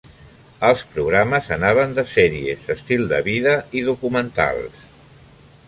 Els 0.69 0.79
programes 0.93 1.49
anaven 1.57 1.93
de 1.99 2.05
sèries, 2.13 2.65
estil 2.77 3.05
de 3.13 3.21
vida 3.29 3.53
i 3.81 3.85
documentals. 3.91 4.81